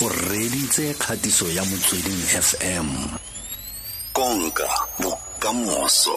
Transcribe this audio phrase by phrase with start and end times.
[0.00, 2.88] o reditse kgatiso ya motsweding fm
[4.12, 4.68] konka
[5.02, 6.14] bokamoso.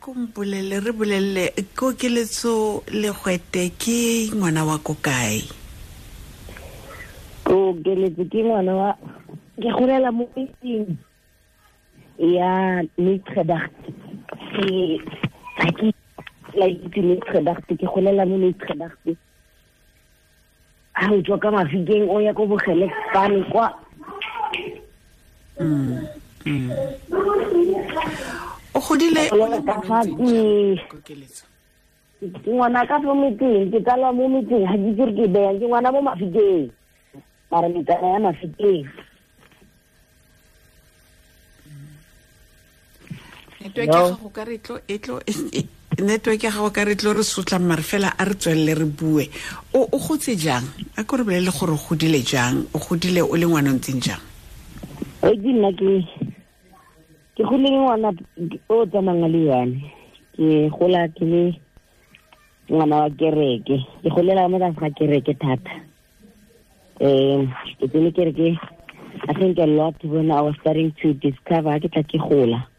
[0.00, 5.44] Ko mpolele re bolelele kokeletso legwete ke ngwana wa ko kae?
[7.44, 8.96] Kokeletso ke ngwana wa
[9.60, 10.96] ke golela mo metsing
[12.18, 13.84] ya Nitredacht
[14.56, 14.96] ke
[15.60, 15.92] ga ke
[16.56, 19.12] la itse Nitredacht ke golela mo Nitredacht
[20.92, 23.72] ha o tswa ka mafikeng o ya ko bogele fane kwa.
[28.74, 29.72] O godile ngwana ke
[32.46, 36.02] ngwana ka fo metsing ke tsalwa mo metsing ga ke ke beyang ke ngwana mo
[36.02, 36.70] mafikeng.
[37.50, 38.86] Mara metsana ya mafikeng.
[43.62, 47.12] Network ya gago ka re tlo e tlo e- network ya gago ka re tlo
[47.12, 49.28] re sotla mare fela a re tswelele re bue.
[49.74, 50.64] O gotse jang?
[50.96, 52.64] A ko re bolele gore o godile jang?
[52.74, 54.22] O godile o le ngwana o ntseng jang?
[55.22, 56.00] O ke nna ke
[57.36, 58.12] ke gole le ngwana
[58.68, 59.92] o tsamayng a le yane
[60.36, 61.42] ke gola ke le
[62.70, 63.76] ngwana wa kereke.
[64.02, 65.72] Ke golela mo tlase ga kereke thata.
[67.00, 68.56] Um ke tsene kereke
[69.28, 72.71] i think a lot when i was starting to discover ke tla ke gola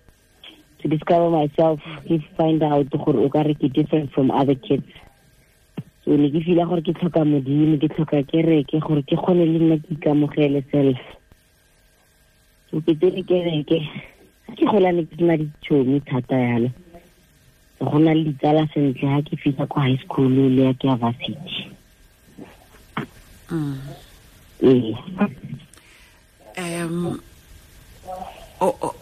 [0.84, 4.86] to discover myself ke find out gore o ka re ke different from other kids.
[6.04, 9.60] So ne ke fila gore ke tlhoka modimo ke tlhoka kereke gore ke kgone le
[9.64, 11.00] nna ke ikamogele self.
[12.70, 13.80] So ke tsene kereke
[14.60, 16.70] ke gola ne ke sena ditšhomi thata yalo.
[17.80, 20.92] So go na le ditsala sentle ga ke fitlha ko high school le ya ke
[20.92, 21.72] ya varsity.
[24.64, 24.96] Ee.
[26.58, 27.22] Um
[28.62, 28.96] o-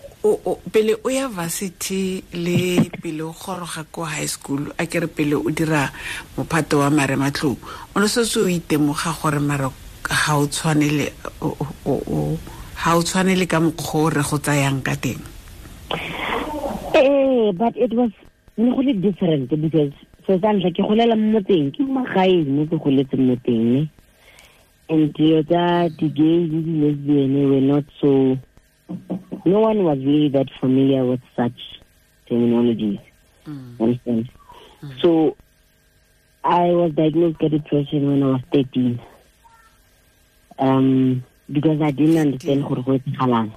[0.71, 5.49] pele o ya varsity le pele o goroga ko high school a kere pele o
[5.49, 5.89] dira
[6.37, 7.57] mophato wa marematlou
[7.95, 9.69] o ne se se o itemoga gore mare
[10.05, 11.07] ga o tshwane le
[11.41, 12.37] o- o- o-
[12.83, 15.21] ga o tshwane le ka mokgwa o re go tsayang ka teng?
[16.93, 18.11] Eh, but it was
[18.57, 19.93] ne go le different because
[20.27, 23.81] so sa ntlha ke golela mo motseng ke magaeng mo ke goletseng mo teng ne?
[24.91, 28.37] And dilo tsa di-gay le di-lesbian were not so
[29.45, 31.59] no one was really that familiar with such
[32.29, 32.99] terminologies
[33.79, 34.29] understand?
[35.01, 35.35] So
[36.43, 38.99] i was diagnosed with depression when i was 13
[40.57, 43.53] um because i didn't understand gore go etsagalang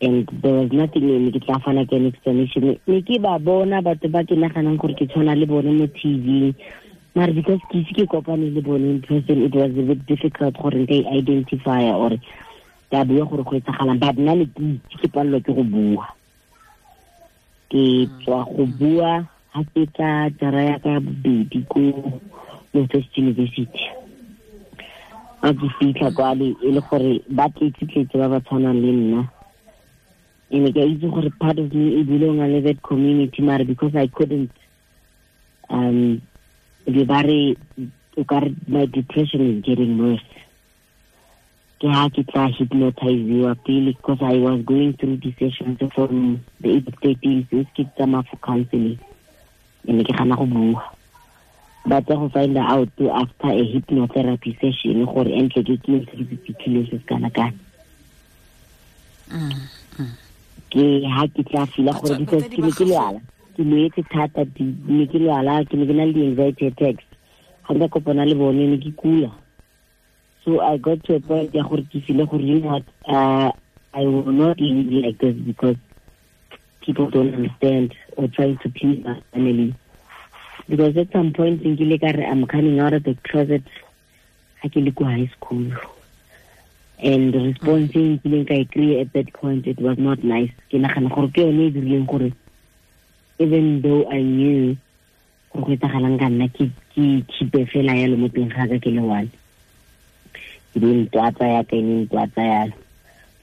[0.00, 2.80] and there was nothing in ke tla fana ka an explanation.
[2.86, 6.54] Ne ke ba bona batho ba ke naganang gore ke tshwana le bone mo tv
[7.14, 10.56] mara because ke ise ke kopane le bone in person it was a bit difficult
[10.56, 12.16] gore nka identifya or
[12.90, 14.00] ka bua gore go etsagalang.
[14.00, 16.06] But nna ne ke itse ke palelwa ke go bua.
[17.70, 17.82] Ke
[18.22, 19.12] tswa go bua
[19.74, 19.86] ke
[20.40, 21.80] jara ya ka bobedi ko
[23.16, 23.84] university.
[25.40, 29.20] Ke fitlha kwale e le gore ba tletse-tletse ba ba tshwanang le nna.
[30.50, 34.50] Itse gore part of me e le that community because i couldn't
[35.70, 36.20] um
[36.86, 37.56] be ba re
[38.16, 38.24] o
[38.66, 40.20] my depression is getting worse
[41.80, 46.68] ke ha ke tla hypnotisewa pele because i was going through the sessions from the
[46.76, 48.98] age thirteen since ke tsamaya for counseling.
[49.88, 50.82] And ke gana go bua.
[51.86, 56.24] Ba tsa go find out after a hypnotherapy session gore entle ke ke ntse ke
[56.28, 57.56] se fitlhile se se kana kana
[60.70, 63.20] ke ha ke tla fila gore batsadi ke ne ke lwala
[63.56, 67.04] ke loetse thata di- ne ke lwala ke ne ke na le di-anxiety attacks.
[67.64, 69.30] Ga nka kopana le bone ne ke kula
[70.44, 73.50] so i got to a point ya gore ke file gore you know uh,
[73.92, 75.76] i will not live like this because
[76.80, 79.74] people don't understand or trying to please my family.
[80.68, 83.62] Because at some point nkile ka i'm coming out of the closet.
[84.62, 85.72] Ke le ko high school.
[86.98, 90.50] And the response e nkileng ka e kry at that point it was not nice.
[93.38, 94.76] Even though i knew
[95.52, 99.02] gore go etsagalang ka nna ke khipe fela yalo mo teng ga ka ke le
[99.02, 99.30] one
[100.72, 102.72] ke di ntwatsa yaka e ne ntwatsa yalo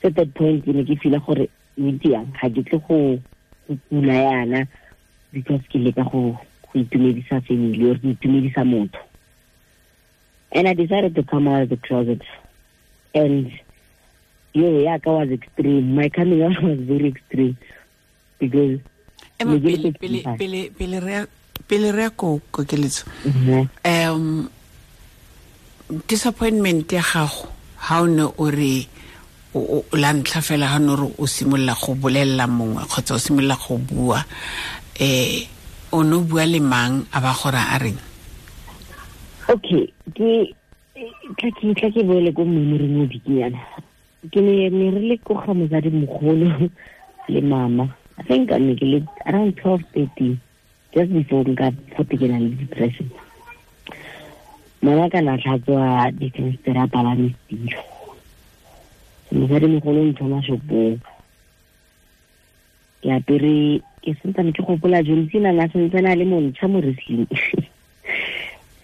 [0.02, 3.20] so that point ke ne ke fila gore ntse ga ke tle go
[3.90, 4.68] kula yana
[5.34, 9.00] because ke leka go go itumedisa family or go itumedisa motho.
[10.52, 12.22] And i decided to come out of the closet.
[13.14, 13.52] And
[14.54, 15.94] yo yaka was extreme.
[15.96, 17.58] My coming out was very extreme.
[18.40, 18.80] Because
[19.44, 19.92] Ne pele-
[21.00, 21.26] re ya-
[21.68, 23.70] pele re ya ko kokeletso Mhm.
[23.86, 24.50] um
[26.08, 27.48] disappointment ya gago
[27.88, 28.88] ha o ne o re
[29.56, 33.16] o o- o la ntlha fela ga ne ore o simolola go bolelela mongwe kgotsa
[33.16, 34.20] o simolola go bua
[35.00, 35.48] eh
[35.92, 37.98] o ne o bua le mang a ba gore a reng?
[39.48, 40.52] Okay ke
[41.78, 43.60] tla ke boele ko mmemoring mo bikinyana
[44.34, 46.52] ke ne ne re le ko ga motsadi mogolo
[47.30, 47.88] le mama.
[48.20, 50.36] I think ne ke le around twelve thirty
[50.94, 53.08] just before nka fote ke na le depression
[54.82, 57.82] mama ka na tlhatswa difenstere a palame setilo
[59.32, 61.00] mosadi mogolo nthoma shopong.
[63.02, 67.28] Ke apere ke sentsane ke gopola johnsena na sentsene a le montšha mo wrestling.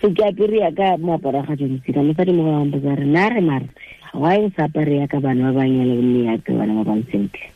[0.01, 3.69] So ke apere yaka moaparo ga johnsena mosadi mo gampotsa re na re mare
[4.13, 7.47] why o sa apare yaka bana ba banyala mme yaka bana ba bang sentle.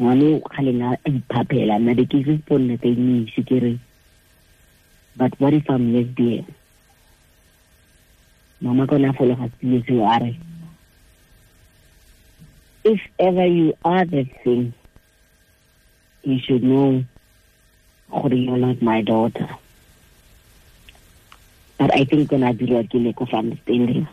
[0.00, 2.88] Ngwane kgale na a iphaphela nna be ke se sponna ka
[3.42, 3.78] ke re
[5.16, 6.44] but what if i'm lesbian
[8.60, 10.40] mama ka one a fologa selo seo a re
[12.84, 14.72] if ever you are that thing
[16.22, 17.04] you should know
[18.10, 19.48] gore you're not my daughter
[21.78, 24.08] but I think when I that, give lack of understanding.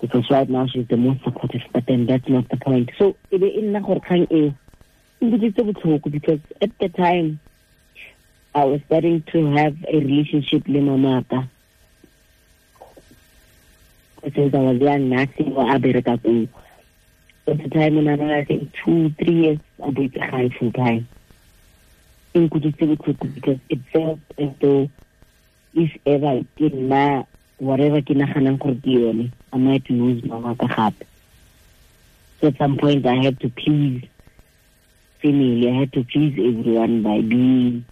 [0.00, 2.90] Because right now she's the most supportive, but then that's not the point.
[2.98, 3.80] So, it is in the
[6.10, 7.38] because at the time,
[8.54, 10.96] I was starting to have a relationship with my
[14.22, 16.20] Since I was young, nothing or America At
[17.58, 21.08] the time when I was, I think, two, three years, I did high full time.
[22.34, 24.88] In because it felt as though
[25.74, 27.24] if ever ke my
[27.58, 31.06] whatever ke naganang gore ke i might lose mama ka gape.
[32.40, 34.06] So at some point i had to please
[35.22, 37.84] family i had to please everyone by being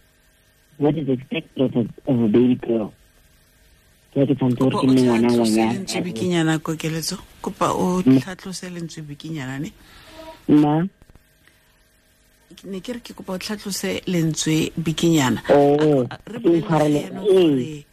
[0.78, 2.92] what is expected of a baby girl
[4.12, 9.02] ke ke tsantse gore ke nne ngwana ngwanyana bikinyana ko keletso kopa o tlhatlose lentswe
[9.02, 9.70] bikinyana ne?
[10.48, 10.82] Ma
[12.64, 17.84] ne ke re ke kopa o tlhatlose lentswe bikinyana oh re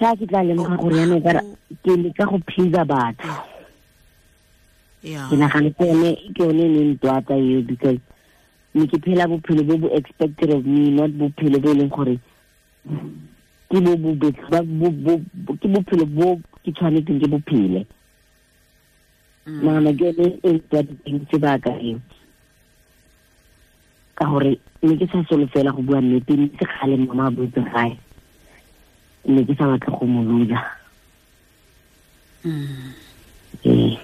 [0.00, 1.40] ka ke tla lemoga gore yane kara
[1.84, 3.34] ke leka go phisa batho.
[5.04, 8.00] Ke nagane ke yone ke yone ne ntwata eo because
[8.74, 12.16] ne ke phela bophelo bo bo expected of me not bophelo bo e leng gore
[13.70, 13.78] ke
[15.68, 17.86] bophelo bo ke tshwanetseng ke bophele
[19.46, 21.98] nagana ke yone e ntwatitseng sebaka eo.
[24.14, 27.62] Ka gore ne ke sa solofela go bua nnete ne se kgale mama a botse
[27.72, 27.96] gae.
[29.26, 30.60] Ne ke sa batla go mo loja
[33.64, 33.98] ee.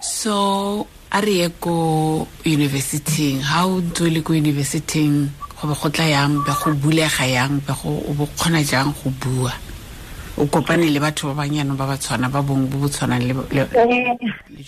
[0.00, 5.28] So a re ye ko universityng ga o ntse le ko universityng
[5.58, 8.94] go be go tla yang be go bulega yang be go o bo kgona jang
[8.94, 9.52] go bua?
[10.38, 13.34] O kopane le batho ba banyano ba ba tshwana ba bongwe bo bo tshwanang le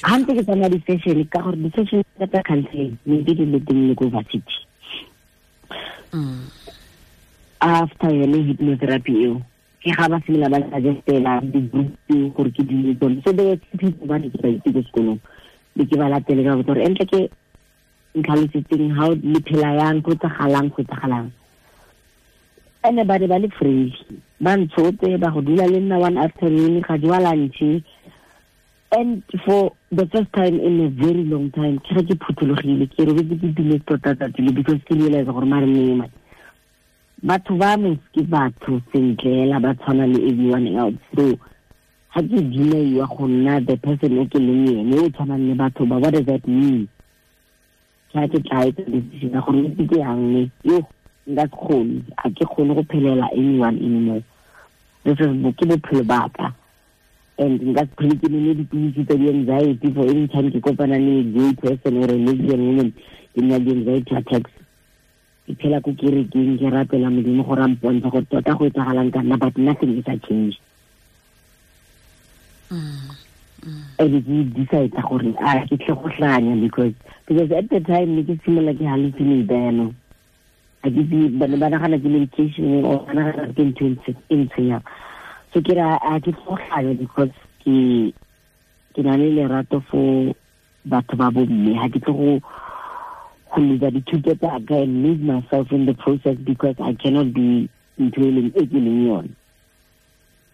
[0.03, 3.95] ga ntse ke tsamaya di-session ka gore di-session tsa counseling maybe di le teng le
[3.95, 4.57] ko varsity
[7.61, 9.39] after yone hypnotherapy eo
[9.81, 11.95] ke ga ba simolola ba suggestela di-group
[12.35, 13.23] gore ke dile tsone.
[13.23, 15.21] So there were people ba ne ke ba itse ko sekolong
[15.77, 17.21] be ke ba latele ka botsa gore entle ke
[18.15, 21.31] ntlhalosetseng how le phela yang go tsagalang go tsagalang
[22.89, 23.95] ene ba ne ba le free
[24.41, 27.83] ba ntshotse ba go dula le nna one afternoon ga diwa lunche
[28.93, 33.07] and for the first time in a very long time ke ga ke phuthologile ke
[33.07, 36.11] re ke dile tota tatile because ke realize gore mare mme
[37.23, 40.99] batho ba me ke batho sentlela ba tshwana le everyone else.
[41.15, 41.37] So
[42.15, 45.87] ga ke dinaiwa go nna the person o ke leng ene o tshwanang le batho
[45.87, 46.89] ba what does that mean
[48.13, 50.79] ga ke tla etsa decision ya gore ntse ke yang ne yo
[51.31, 52.03] nka se kgone.
[52.19, 54.23] Ga ke kgone go phelela anyone anymore.
[55.05, 56.53] This is ke bophelo ba ka.
[57.39, 61.23] And nka se phele ke nene dipilisi tsa di-anxiety for any time ke kopana le
[61.35, 62.93] gay person or a lesbian woman
[63.35, 64.53] ke nna di-anxiety attacks.
[65.47, 69.23] Ke phela ko kerekeng ke rapela modimo gore a mpontsha gore tota go etsagalang ka
[69.23, 70.59] nna but nothing is a change
[73.99, 76.95] and ke decide gore a ke tle go tlanya because
[77.27, 79.93] because at the time ne ke simolola ke hallucinate jaanong
[80.83, 81.03] ga ke
[81.43, 83.91] bane ba nagana ke medication or ba nagana ke ntho
[84.29, 84.85] e ntshwenyang
[85.53, 87.77] so ke ra a ke tle go tlanya because ke
[88.97, 90.33] ke na le lerato for
[90.95, 92.31] batho ba bomme ga ke tle go
[93.51, 98.25] go lose dithuto tsaka and lose myself in the process because I cannot be ntho
[98.25, 99.31] e leng e ke leng yone.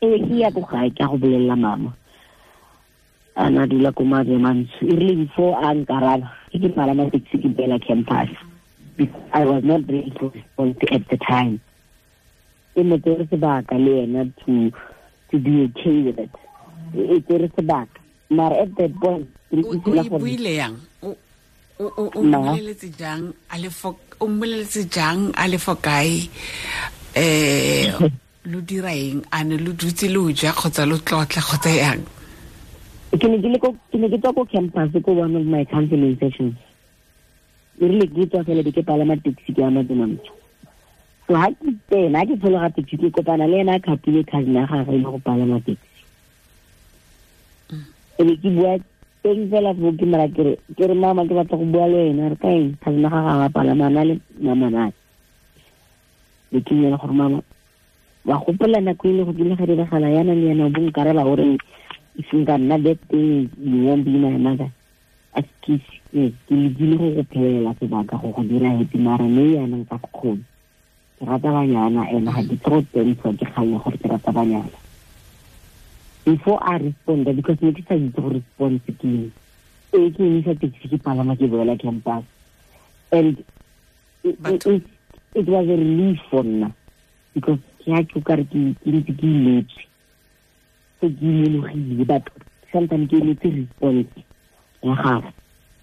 [0.02, 1.94] E ke ya ko gae ka go bolelela mama
[3.36, 7.48] a na dula ko majemantsho e rile before a nkaraba ke ke palama taxi ke
[7.52, 8.32] bela campus.
[8.96, 11.60] Because I was not to respond at the time.
[12.76, 14.72] E mo tsere sebaka le to
[15.30, 16.34] to be okay with it.
[16.96, 18.00] E tsere sebaka.
[18.30, 20.76] Mara at that point o buile yang?
[21.02, 23.34] O mmoleletse jang?
[23.52, 25.32] A le fo o mmoleletse jang?
[25.36, 26.24] A le fo kae?
[27.14, 27.92] Eh
[28.50, 29.24] lo dira eng?
[29.30, 32.15] A ne lo dutse le o ja kgotsa lo tlotla kgotsa yang
[33.18, 36.54] ke ne ke tswa ko campus ko one of my counseling sessions.
[37.80, 40.32] Erile ke tswa fela be ke palama taxi ke ama tsenamtho
[41.28, 44.54] so ha ke tsena ha ke fologa taxi ke kopana le ena a kgapile cousin
[44.54, 45.88] ya gage le go palama taxi.
[48.18, 48.78] E be ke bua
[49.22, 52.30] teng fela fo ke mara kere ke re mama ke batla go bua le wena
[52.32, 52.76] re ka eng?
[52.80, 54.94] Cousin ya gage a palama na le mamanate
[56.52, 57.42] be ke nyela gore mama
[58.24, 61.58] wa gopola nako e le go dile ga diragala yana le yana o bonkarela gore
[62.18, 64.70] if you can not that thing you won't be my mother.
[65.36, 65.82] Excuse
[66.12, 69.98] me ke legile go go phelela sebaka go go dira happy mara ne yana ka
[69.98, 70.44] bokgoni
[71.18, 74.78] ke rata banyana and ga ke tro tentswa ke kganya gore ke rata banyana.
[76.24, 79.32] Before I responda because ne ke sa itse go response ke eng.
[79.92, 82.24] E ke emisa taxi ke palama ke boela campus.
[83.12, 83.44] And
[84.24, 84.82] it, it, it,
[85.34, 86.72] it was a relief for nna
[87.34, 89.84] because ke a ke o kare ke ntse ke iletse
[91.00, 92.24] so ke imonogile but
[92.72, 94.08] sometime ke emetse response
[94.82, 95.30] ya gago.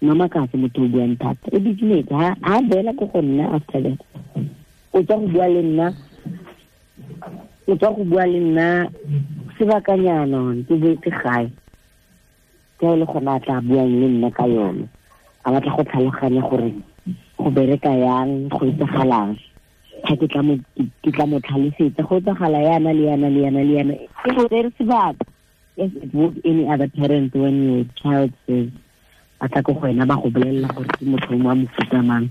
[0.02, 1.48] Mama ka se motho o buang thata.
[1.52, 3.98] E bitsinetse ga beela ke go nna after that.
[4.92, 5.86] O tswa go bua le nna
[7.68, 8.66] o tswa go bua le nna
[9.58, 11.46] sebakanyana ke boetse gae.
[12.78, 14.88] Ke e le gona a tla buang le nna ka yone.
[15.44, 16.70] A batla go tlhaloganya gore
[17.38, 19.38] go bereka yang go etsagalang
[20.16, 22.08] ga ke tla mo tlhalosetsa.
[22.08, 25.26] Go etsagala yana le yana le yana le yana e go tsere sebaka.
[25.76, 28.70] Yes it would any other parent when your child says
[29.40, 32.30] ba tla ko go wena ba go bolelela gore ke motho a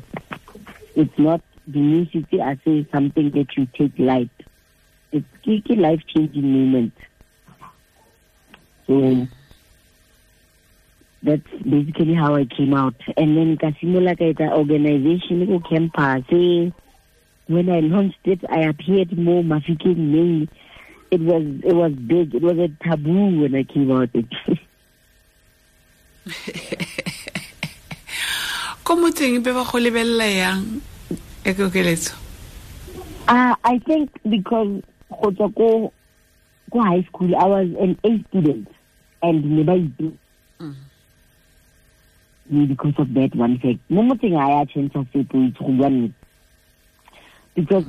[0.95, 4.29] it's not the music as say something that you take light.
[5.11, 6.93] It's ke life changing moment.
[8.87, 9.27] So
[11.23, 12.95] that's basically how I came out.
[13.15, 16.73] And then Kasimula Kaita organization campus.
[17.53, 20.49] When I launched it, I appeared more Mafiking name.
[21.11, 22.33] It was it was big.
[22.33, 24.09] It was a taboo when I came out.
[28.83, 30.59] ko motseng be ba go lebelela yang
[31.43, 32.15] e ke okeletso
[33.27, 35.67] uh, i think because go tswa ko
[36.71, 38.67] ko high school i was an a student
[39.23, 40.11] and ne ba itse
[42.67, 45.89] because of that one fact mo motseng a ya change sepe o itse go bua
[45.89, 46.22] nnete
[47.55, 47.85] because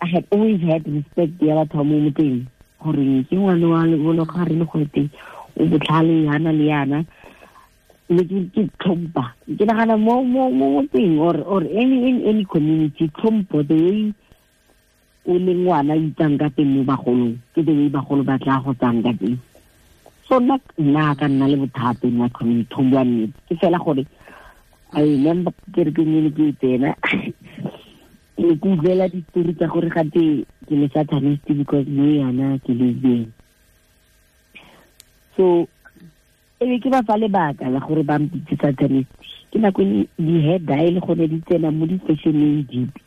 [0.00, 2.46] i had always had respect ya batho ba mo motseng
[2.82, 5.10] gore ke ngwane wa lebolo ga re le go teng
[5.56, 7.04] o botlhale yana le yana.
[8.08, 9.32] Le ke tlhompha.
[9.46, 14.12] Ke nagana mo motseng or any in any community tlhompho the way
[15.26, 18.74] o le ngwana itsang ka teng mo bagolong ke the way bagolo ba tla go
[18.74, 19.12] tsang ka
[20.28, 23.38] so nna nna ka nna le bothata nna community thomboa nnete.
[23.48, 24.06] Ke fela gore
[24.94, 26.52] i remember ke re ke nyene ke
[28.36, 33.28] ke ke utlwela ditori tsa gore gate ke le satanist because mo yana ke lesbian
[35.36, 35.68] so
[36.60, 39.10] ebe ke ba fa lebaka la gore ba mpitse satanist
[39.52, 43.00] ke nako e le gone di tsena mo di-fashioneng dipe.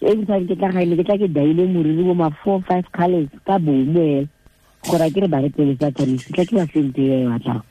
[0.00, 3.28] E time ke tla gaene ke tla ke daile moriri bo ma four five colors
[3.44, 4.28] ka bomo ela
[4.84, 7.64] gore a ke re ba re pele satanist tla ke ba sente e batlang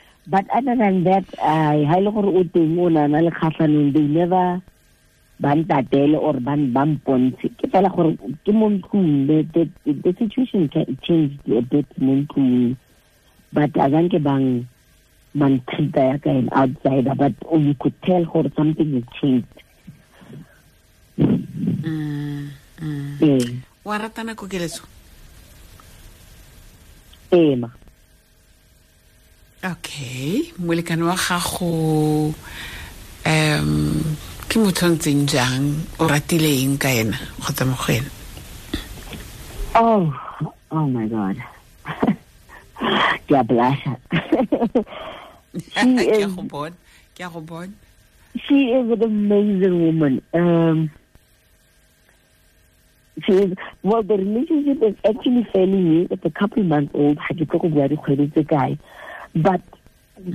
[0.26, 4.06] but other than that uh ha ile gore o teng o nana le kgatlhanong they
[4.06, 4.60] never
[5.40, 10.68] ba ntatele or ba mpontshe ke fela gore ke mo ntlong the, situation
[11.00, 12.76] changed a bit mo ntlong
[13.52, 14.68] but azanke bang
[15.34, 19.56] bang treata ya an outsider but you could tell gore something has changed.
[21.18, 22.50] Mm,
[22.80, 23.60] mm.
[23.84, 24.84] wa ratana kokeletso
[27.32, 27.68] ee ma
[29.60, 32.32] okay molekane wa gago
[33.26, 33.70] um
[34.48, 35.84] ke motho ntseng jang?
[36.00, 38.10] O ratile eng ka ena kgotsa mo go ena?
[39.76, 40.08] Oh
[40.72, 41.36] oh my god.
[43.28, 43.92] Ke a blusha
[45.76, 46.32] she is
[47.14, 47.76] ke a go bona.
[48.48, 50.22] She is an amazing woman.
[50.32, 50.90] Um
[53.22, 53.52] she is
[53.84, 56.08] well the relationship is actually fairly new.
[56.10, 57.18] It's a couple months old.
[57.28, 58.78] Tlo go bua dikgwedi tse kae
[59.34, 59.60] but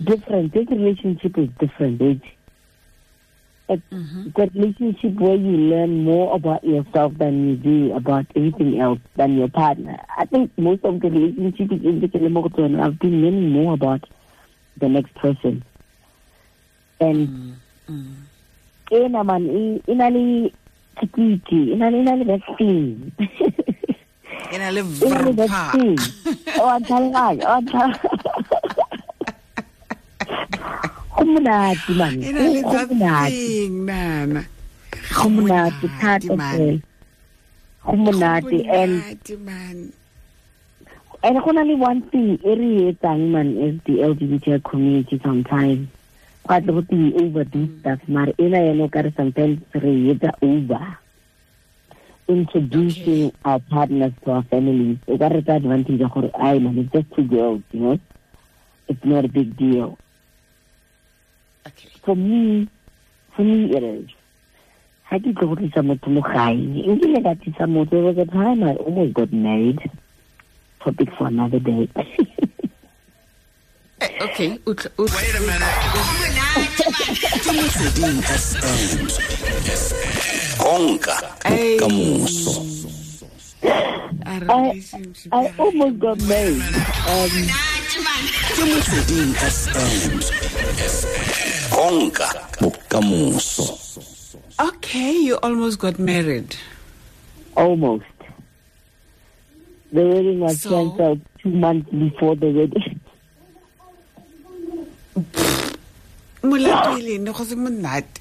[0.03, 2.25] different this relationship is different it's,
[3.69, 4.33] it's Mhm.
[4.35, 9.37] that relationship where you learn more about yourself than you do about anything else than
[9.37, 9.97] your partner.
[10.17, 14.03] I think most of the relationship is indicated more to i've been learning more about
[14.77, 15.63] the next person.
[16.99, 17.53] And Mm,
[17.89, 18.13] mm.
[18.91, 19.49] e naman
[19.87, 20.51] e na le
[20.97, 23.11] tsikiti e na le le vaccine.
[24.53, 25.73] E na le e na le vrpa
[26.61, 28.34] o a tlhaloganya o a tlhaloganya
[31.15, 34.41] go monate man na le go monate tsatseng nana.
[35.15, 36.81] Go monate thata fela
[37.85, 38.93] go monate and
[41.23, 45.87] and go na le one thing e re etsang man as the lgbti community sometimes.
[46.47, 50.97] Go tle go te overdo stuff mare ena yone o kare sometimes re etsa over
[52.27, 53.35] introducing okay.
[53.45, 57.23] our partners to our families ka re tsa advantage gore ai man it's just two
[57.23, 57.99] girls you know?
[58.87, 59.97] It's not a big deal.
[62.05, 62.67] For me
[63.35, 64.09] for me it is.
[65.09, 68.63] Ga ke tlo go tlisa motho mo gae nkile ka tlisa motho was a time
[68.63, 69.81] I almost got married
[70.79, 71.89] topic for another day.
[74.01, 75.75] Eh, okay wait a minute.
[80.59, 81.15] Konka
[81.79, 82.53] kamoso
[84.25, 84.83] I,
[85.31, 86.61] I almost got married.
[87.07, 87.33] Um,
[88.55, 90.21] ke motsweding fm
[91.75, 92.27] konka
[92.61, 93.67] bokamoso
[94.59, 96.55] okay you almost got married.
[97.55, 98.05] Almost.
[99.91, 102.99] The wedding was so, cancelled two months before the wedding.
[106.43, 108.19] Molato e lene go se monate.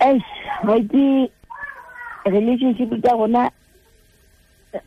[0.00, 0.22] Es
[0.66, 1.30] ga ke
[2.26, 3.50] relationship tsa gona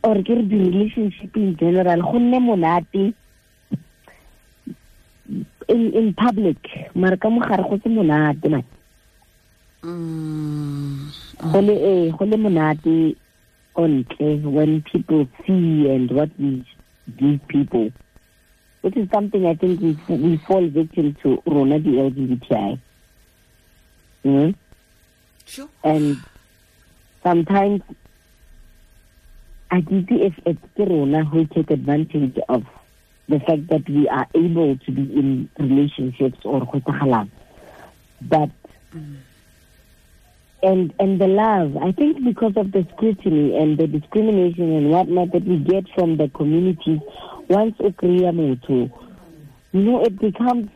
[0.02, 3.14] or ke re di-relationship in general go nne monate
[5.68, 6.58] in, in public
[6.94, 8.64] mare ka mogare go se monate man
[9.82, 11.10] mm,
[11.52, 13.16] go le eh go le monate
[13.74, 16.64] ontle when people see and what we
[17.18, 17.90] give people
[18.82, 22.78] which is something i think we, we fall victim to rona the lgbti
[24.24, 24.54] mm?
[25.44, 25.68] sure.
[25.84, 26.16] and
[27.22, 27.82] sometimes
[29.68, 32.64] I think if it's Kirona who take advantage of
[33.28, 37.30] the fact that we are able to be in relationships or khotagalang.
[38.22, 38.50] But
[38.94, 39.16] mm.
[40.62, 45.32] and and the love, I think because of the scrutiny and the discrimination and whatnot
[45.32, 47.00] that we get from the community,
[47.48, 48.90] once ukriya motho,
[49.72, 50.70] you know, it becomes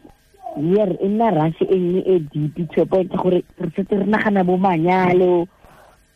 [0.56, 5.48] here in na rush e e deep to a point gore re setse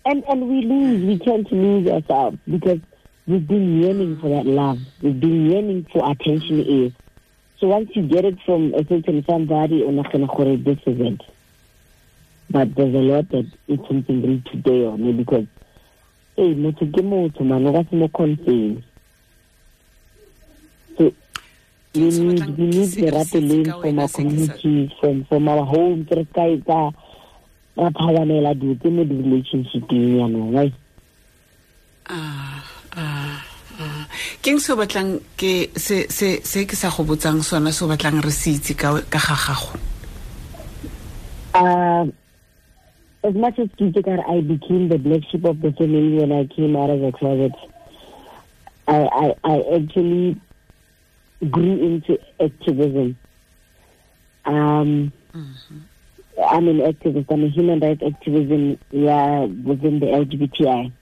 [0.07, 2.81] and and we lose, we tend to lose ourselves because
[3.27, 4.81] we've been yearning for that love.
[5.03, 6.93] We've been yearning for attention is.
[7.59, 11.01] So once you get it from a certain somebody, or not going to this is
[11.01, 11.21] it.
[12.51, 15.47] But there's a lot that it's something read today on me because
[16.37, 18.83] hey, motho ke motho man, o ka se mo confine.
[20.99, 21.13] So
[21.95, 26.09] we need we need the right from our communities, from from our homes,
[27.77, 30.75] ra phagamela dilo tse mo di-relationshipeng yanong right
[32.07, 32.44] ah, ah.
[34.45, 35.53] Keng se o batlang ke
[35.87, 38.93] se se se ke sa go botsang sona se o batlang re se itse ka
[39.09, 39.73] ga gago
[41.55, 42.05] uh
[43.25, 46.77] as much as Kitikar, I became the black sheep of the family when I came
[46.77, 47.53] out of the closet.
[48.87, 50.39] I, I, I actually
[51.51, 53.17] grew into activism.
[54.45, 55.81] Um, mm -hmm.
[56.37, 57.31] I'm an activist.
[57.31, 60.93] I'm a human rights activist yeah, within the LGBTI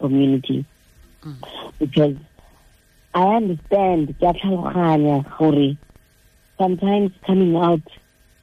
[0.00, 0.64] community.
[1.22, 1.36] Mm.
[1.78, 2.16] Because
[3.16, 4.14] I understand
[6.58, 7.80] sometimes coming out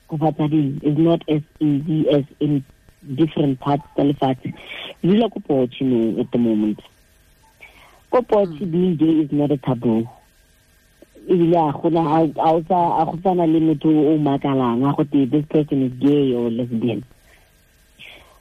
[0.10, 2.66] of Atari is not as easy as in
[3.14, 4.54] different parts of the
[5.04, 6.80] You look at the moment.
[8.12, 8.72] Mm.
[8.72, 10.10] being gay is not a taboo.
[11.30, 15.84] Ebile a gona a go sana le motho o makalang a go te this person
[15.84, 17.06] is gay or lesbian.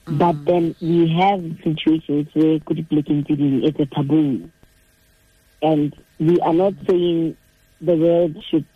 [0.07, 4.49] But then we have situations where ko dipolekeng tse dingwe it's a taboo
[5.63, 7.37] and we are not saying
[7.81, 8.67] the world should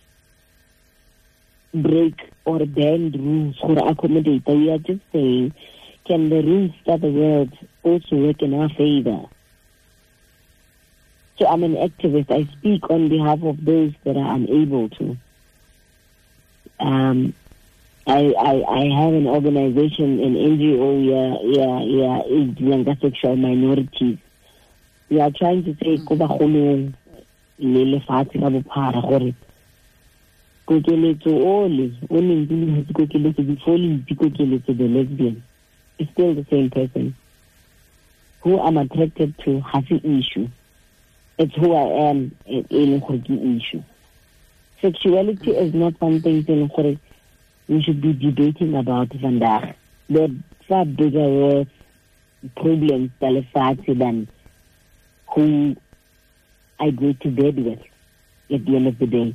[1.75, 5.53] break or bend rules for accommodate we are just saying
[6.07, 9.27] can the rules of the world also work in our favor
[11.39, 12.31] so I'm an activist.
[12.31, 15.17] I speak on behalf of those that are unable to.
[16.81, 17.35] Um,
[18.07, 22.23] I, I, I have an organization, an NGO, yeah, yeah, yeah,
[22.59, 24.19] younger sexual minorities.
[25.09, 26.95] We are trying to say, ko bagolong
[27.59, 29.35] le lefatshe ka bophara gore
[30.67, 35.43] kokeletso ole o neng ke le kokeletso before le itse kokeletso the lesbian
[35.99, 37.15] is still the same person.
[38.43, 40.49] Who I'm attracted to has an issue.
[41.39, 42.65] It's who I am in
[43.01, 43.83] leng issue.
[44.81, 46.99] Sexuality is not something e
[47.69, 49.75] we should be debating about vandag
[50.09, 50.29] there
[50.69, 51.69] far bigger worse
[52.55, 54.29] problems tsa lefatshe than
[55.37, 55.77] who
[56.81, 57.81] I go to bed with
[58.51, 59.35] at the end of the day.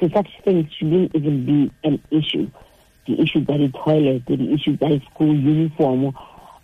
[0.00, 2.50] So such things shouldn't even be an issue.
[3.06, 6.16] the issue that the toilet, the issue that school uniform.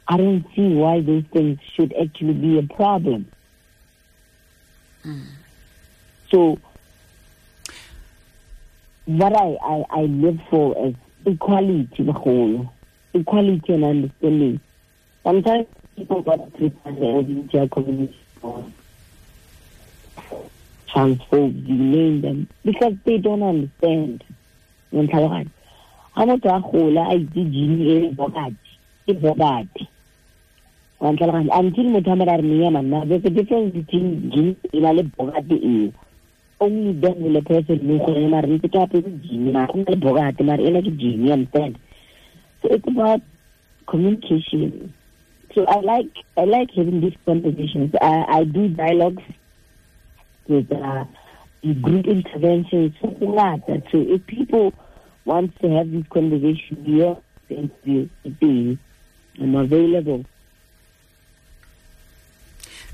[0.09, 3.31] I don't see why those things should actually be a problem.
[5.05, 5.23] Mm.
[6.31, 6.59] So,
[9.07, 10.95] what I, I, I live for is
[11.27, 12.73] equality, the whole
[13.13, 14.61] equality and understanding.
[15.23, 15.67] Sometimes
[16.01, 18.17] people got criticize the LGBT community
[20.89, 24.25] transphobes, you name them, because they don't understand.
[24.93, 28.71] motho a gola a itse gene e bokati
[29.07, 29.89] e bokati
[31.01, 34.93] wa ntlhaloganya until motho a mara re menya there's a difference between gene e na
[34.93, 35.93] le bokati
[36.61, 39.91] only then will a person know gore mara ntse ke apere gene mara e na
[39.91, 41.79] le bokati mara ena ke you understand?
[42.61, 43.23] So it's about
[43.87, 44.93] communication
[45.55, 47.95] so i like i like having these conversations.
[48.01, 49.23] I, I do dialogues
[50.49, 51.05] with uh,
[51.83, 52.95] group interventions.
[53.01, 54.73] That so if people
[55.25, 57.17] want to have this conversation here,
[57.49, 58.77] the interview,
[59.41, 60.25] I'm available.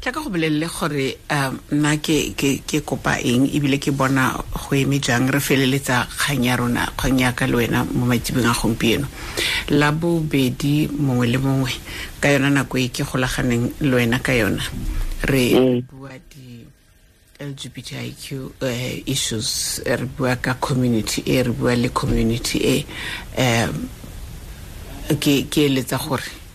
[0.06, 4.38] Tla ka go bolelele gore um nna ke ke ke kopa eng ebile ke bona
[4.38, 8.54] go eme jang re feleletsa kgang ya rona kgang yaka le wena mo maitsibeng a
[8.54, 9.08] gompieno.
[9.74, 11.72] La bobedi mongwe le mongwe
[12.22, 14.62] ka yona nako e ke golaganeng le wena ka yona
[15.26, 16.62] re bua di
[17.42, 22.86] LGBTIQ uh, issues re bua ka community e re bua le community e
[23.42, 23.90] um
[25.18, 26.45] ke eletsa gore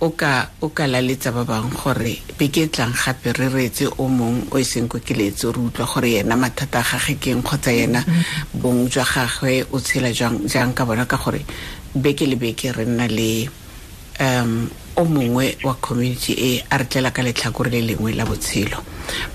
[0.00, 4.52] o ka o ka laletsa ba bang gore beke tlang gape re retse o mong
[4.52, 8.04] o e seng ko keletse re utlwa gore yena mathata a gage keng kgotsa yena
[8.52, 11.40] bong jwa gagwe o tshela jang ka bona ka gore
[11.94, 13.48] beke le beke re nna le
[14.20, 18.80] um o mongwe wa community e a re tlela ka letlhakore le lengwe la botshelo.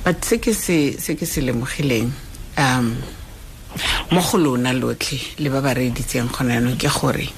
[0.03, 2.09] But se ke se lemogileng
[2.57, 3.01] um
[4.11, 7.29] mo go lona lotlhe le ba ba reeditseng gona yanong ke gore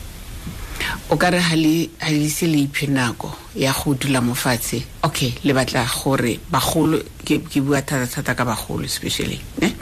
[1.10, 4.84] o ka re ga le ise le iphe nako ya go dula mo fatshe.
[5.04, 9.74] Okay le batla gore bagolo ke bua thata-thata ka bagolo especially ne?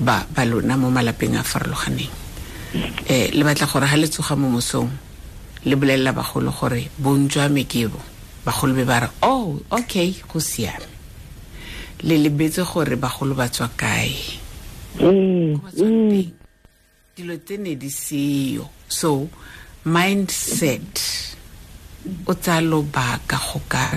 [0.00, 2.10] Ba ba lona mo malapeng a farologaneng.
[2.74, 4.90] Um le batla gore ga le tsoga mo mosong
[5.64, 8.00] le bolelela bagolo gore bong jwa me ke bo.
[8.44, 10.86] Bagolo be ba re oh okay go siame.
[12.02, 14.14] Le lebetse gore bagolo ba tswa kae.
[17.16, 19.28] Dilo tse ne di seyo so
[19.86, 20.98] mindset
[22.26, 23.94] o tsaya lobaka go ka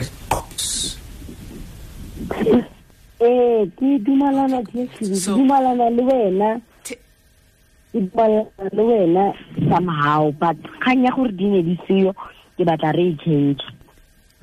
[3.21, 6.61] ee ke dumalana dumalana le wena.
[6.85, 6.95] Ke
[7.93, 9.33] dumalana le wena
[9.69, 12.13] somehow but kgang ya gore di ne di seyo
[12.57, 13.61] ke batla re e change.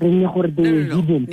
[0.03, 1.31] Re nne gore they were hidden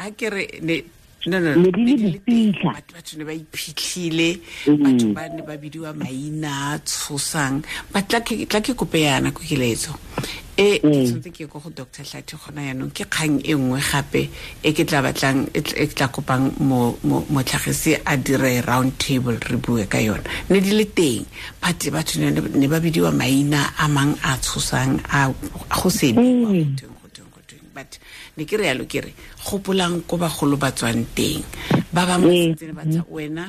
[0.00, 0.84] ha ke re
[1.30, 2.72] ne di le dipitla.
[2.92, 7.62] batho ne ba iphitlhile batho ba ne ba bidiwa maina a tshosang.
[7.92, 9.94] But tla ke kope yana ko keletso
[10.58, 14.28] e tshwanetse ke ko go doctor tlhathi gona yaanong ke kgang e nngwe gape
[14.62, 16.52] e ke tla batlang e tla kopang
[17.32, 20.26] motlhagisi a dire round table re bue ka yona.
[20.50, 21.24] Ne di le teng
[21.60, 25.32] but batho ne ba bidiwa maina a mang a tshosang a
[25.70, 26.50] go sebiwa
[27.74, 27.98] but
[28.36, 29.12] ne ke re yalo ke re
[29.44, 31.44] gopolang ko bagolo ba tswang teng.
[31.92, 33.44] Ba bangwe setse ba tsa wena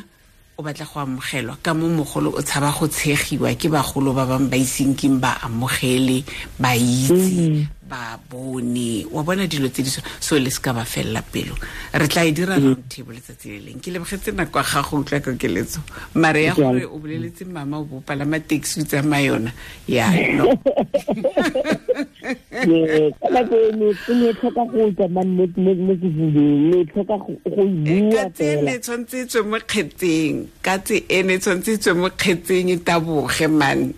[0.57, 1.57] o batla go amogelwa.
[1.63, 5.39] Ka mo mogolo o tshaba go tshegiwa ke bagolo ba bangwe ba iseng keng ba
[5.39, 6.23] amogele
[6.59, 9.05] ba itse ba bone.
[9.07, 11.55] Wa bona dilo tse di so le se ka ba felela pelo.
[11.95, 13.79] Re tla e dira round table letsatsi le leng.
[13.79, 15.79] Ke lebogetse nako ya gago utlwa kokeletso
[16.15, 19.51] mare ya gore o boleletse mama o bopalama taxi o tsamaya yona
[19.87, 20.51] ya no
[22.23, 28.29] kana ke ne tlhoka go tsa man ne ne ke ne tlhoka go bua ka
[28.31, 33.47] tse ne tsontse tswe mo kgetseng ka tse ene tsontse tswe mo kgetseng e taboge
[33.47, 33.91] man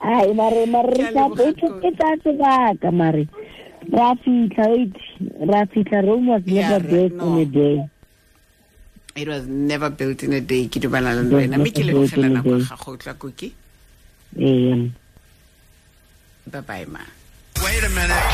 [0.00, 3.24] ai mare mare ka petse ke tsa ka mare
[3.92, 4.96] ra fitla wait
[5.52, 7.76] ra fitla Rome was never built in a day.
[9.16, 12.58] It was never built in a day ke dumelana le wena mme ke lebofela nako
[12.64, 13.52] ga go tla koki
[14.40, 14.90] ee
[16.54, 17.00] bye bye ma
[17.62, 18.30] Wait a minute.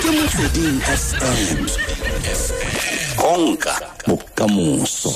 [0.00, 1.60] Ke Motsweding FM.
[3.20, 3.74] Konka
[4.06, 5.12] bokamoso.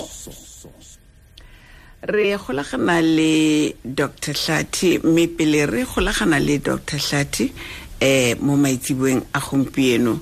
[2.02, 7.52] re golagana le dr tlhathi mme pele re golagana le dr tlhathi
[8.00, 10.20] um mo maitsiboeng a gompieno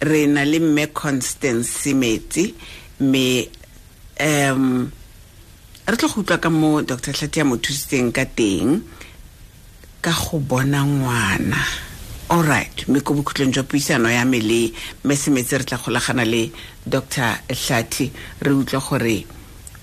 [0.00, 2.54] re na le mme constance metsi
[3.00, 3.48] mme
[4.20, 4.90] um
[5.86, 8.80] re tlo go utlwa ka mo dr tlhathi ya mo thusitseng ka teng
[10.00, 11.60] ka go bona ngwana.
[12.30, 14.72] Alright mme ko bokhutlong jwa puisano ya me le
[15.04, 16.50] mesemetse re tla golagana le
[16.86, 19.24] dr tlhathi re utlwa gore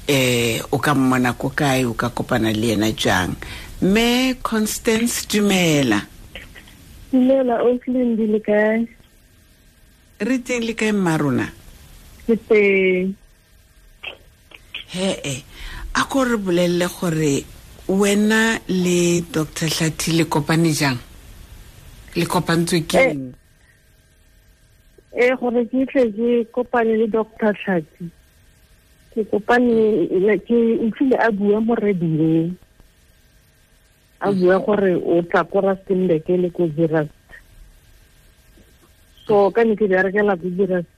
[0.08, 3.34] eh o ka mmona ko kae o ka kopana le ena jang?
[3.82, 6.06] Mme constance dumela.
[7.12, 8.88] Dumela oslin di le kae?
[10.22, 11.50] Re teng le kae mma rona?
[12.28, 13.16] Ke teng.
[14.94, 15.44] Hee
[15.96, 17.55] a ko re bolelele gore
[17.88, 20.98] wena le dr tlhathi le kopane jang?
[22.16, 23.04] Le kopantswe ke
[25.16, 28.10] e gore ke tle ke kopane le dr tlhati
[29.14, 32.56] ke kopane le- ke utlwile a bua mo radiong.
[34.20, 37.14] A bua gore o tla ko rustenburg le ko zerast
[39.28, 40.98] so ka ne ke berekela ko zerast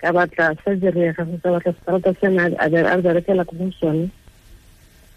[0.00, 4.10] ka batla sa ya gago ka batla separata sena a berekela ko go sone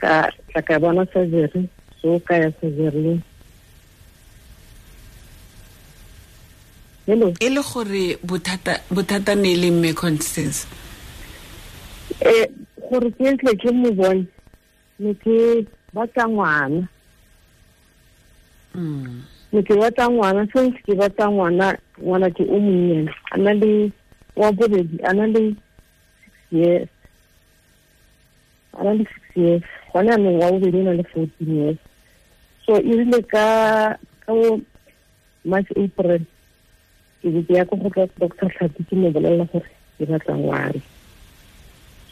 [0.02, 1.70] ka tla ka bona surgery
[2.02, 3.22] so ka ya surgery
[7.08, 7.34] hello?
[7.40, 10.68] E le gore bothata bothata ne le mme constance
[12.22, 12.48] eh
[12.90, 14.26] gore ke tle ke mo bone
[15.00, 16.88] ne ke batla ngwana.
[18.76, 19.24] Mm.
[19.52, 21.68] ne ke batla ngwana since ke batla ngwana
[22.00, 23.92] ngwana ke o monnyane a na le
[24.36, 25.56] wa bobedi a na le
[26.24, 26.90] six years.
[28.74, 31.80] A na le six years gona anong wa bobedi o na le fourteen years
[32.66, 33.46] so e rile ka
[34.26, 34.60] ka bo
[35.46, 36.22] march april
[37.22, 40.36] ke be ke ya ko go tla doctor tlhati ke mo bolelela gore ke batla
[40.40, 40.82] ngware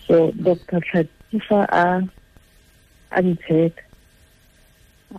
[0.08, 1.86] so doctor tlhati fa a
[3.12, 3.84] a ntsheka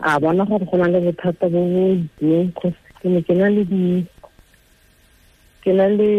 [0.00, 3.48] a bona gore go na le bothata bo bo itseng cause ke ne ke na
[3.48, 3.84] le di
[5.62, 6.10] ke na le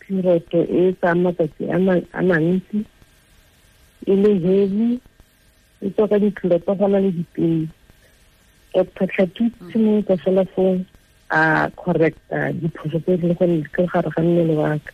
[0.00, 1.64] period e tsaya matsatsi
[2.12, 2.84] a mantsi
[4.10, 4.90] e le heavy
[5.84, 7.68] e tswa ka ditlholo tsa gona le dipei
[8.74, 10.64] doctor tlhapi tshimong ka fela fo
[11.30, 14.92] a correcta diphoso tse e leng gore ka gare ga mmele wa ka.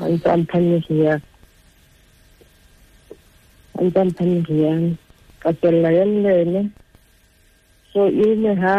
[0.00, 1.20] A ntse a mpha meriana
[3.76, 4.90] a ntse a mpha meriana
[5.42, 6.62] ka tswelela ya llene
[7.92, 8.74] so e ile ha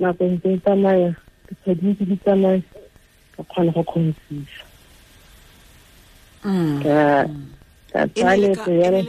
[0.00, 1.10] nako ntse e tsamaya
[1.46, 2.60] dikgwedi ntse di tsamaya
[3.36, 4.56] ka kgona go conceive
[6.40, 6.80] Mm.
[7.92, 9.02] Ka tsaya le leeto ya le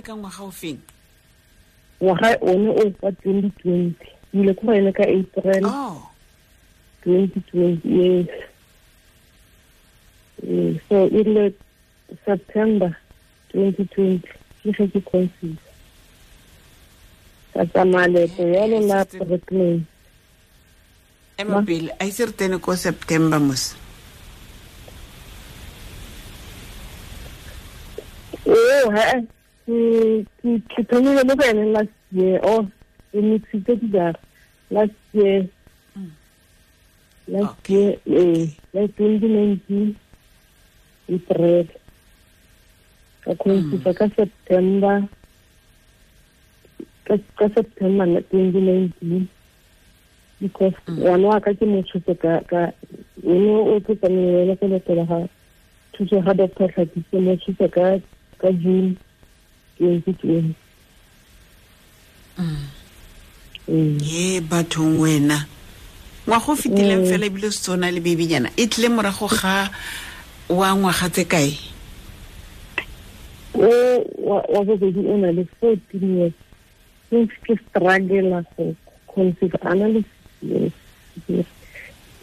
[2.02, 4.08] ngwaga one o wa twenty twenty.
[4.34, 6.10] Ile ko go ene ka april oh.
[7.04, 8.28] twenty twenty yes
[10.42, 11.54] Eh, so e ile
[12.26, 12.98] september
[13.52, 14.28] twenty twenty.
[14.64, 15.62] Ke ge ke conceive
[17.54, 19.86] ka tsamaya leeto yalo la pregnant.
[21.38, 23.74] Ema pele a ise re tene ko september mos
[28.84, 28.92] Oh,
[29.68, 30.26] he
[30.74, 32.66] ke thomile mo go ene last year oh
[33.12, 34.18] ke mixitse dijara
[34.72, 35.46] last year
[37.28, 38.00] last Okay.
[38.06, 39.96] year eh like twenty nineteen
[41.10, 41.68] april
[43.24, 44.96] ka conceive ka september
[47.38, 49.30] ka september twenty nineteen.
[50.42, 52.72] Because ngwana wa ka ke mo tshotse ka
[53.22, 55.20] ene o tsotsameng ene ka letela ga
[55.94, 57.86] thuso ga doctor tlhapise mo tshotse ka
[58.42, 58.98] ka june
[59.78, 60.56] twenty twenty
[63.70, 64.00] Mm.
[64.02, 65.46] ye bathong wena.
[66.26, 67.10] Ngwaga o fetileng Mm.
[67.10, 69.70] fela ebile se tsona o na le bebinyana e tlile morago ga
[70.50, 71.54] wa ngwaga tse kae?
[73.54, 73.70] O
[74.18, 76.34] wa wa bobedi o na le fourteen years.
[77.10, 78.76] Since ke struggla go
[79.14, 80.02] conceive ana na le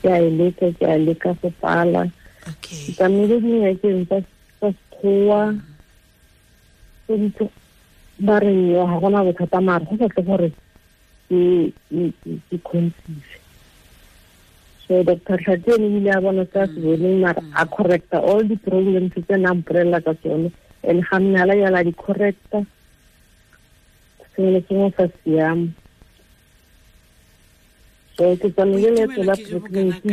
[0.03, 2.11] ke a e leka ke a leka go pala.
[2.49, 2.93] Okay.
[2.97, 4.19] Tsamile dingakeng tsa
[4.59, 5.55] tsa sekgowa
[7.37, 7.53] tlo-
[8.19, 10.49] ba yo ga gona bothata mare go sa tle gore
[11.29, 12.93] ke ke-
[14.89, 18.19] so doctor tlhate ene ile a bona tsa se boneng mare a correcta.
[18.21, 20.51] All the problems tse na mpolelela ka tsone
[20.83, 22.65] and ga nnala yala di correcta.
[24.33, 25.69] Sengwe le sengwe sa siama
[28.17, 30.11] so ke tsamaile leeto la pregnancy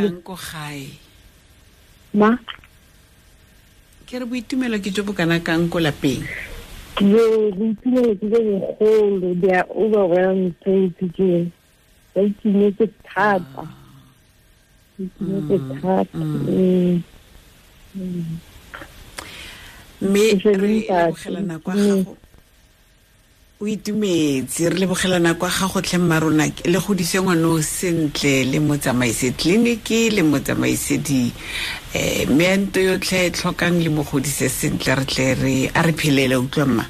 [2.13, 2.29] ma
[4.05, 5.01] ke re boitumelo ke jo
[5.41, 6.21] kang ko lapeng
[6.99, 11.51] boitumelo ke jo bogolo they are overwhelmed twenty ke
[12.15, 13.67] ba itumetse thata ba
[14.99, 17.01] itumetse thata Mm.
[17.95, 18.37] Mm.
[20.01, 20.89] mme Ke re shebile ntate.
[20.89, 22.03] lebogela nako ya Mm.
[22.03, 22.17] gago
[23.61, 29.31] o itumetse re lebogelana kwa ga gotlhe mmarona le godise ngwana o sentle le motsamaise
[29.31, 31.31] tleliniki le motsamaisedi um
[31.93, 36.65] eh, meento yotlhe e tlhokang le mogodise sentle re tle re a re phelele utlwa
[36.65, 36.85] mma.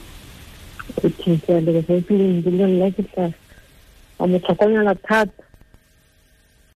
[4.19, 5.44] Motlhokonyana thata.